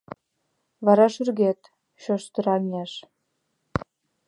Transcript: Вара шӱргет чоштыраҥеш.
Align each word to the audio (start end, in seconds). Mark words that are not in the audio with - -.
Вара 0.85 1.07
шӱргет 1.13 1.59
чоштыраҥеш. 2.01 2.91